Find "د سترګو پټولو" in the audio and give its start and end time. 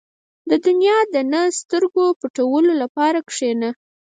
1.49-2.71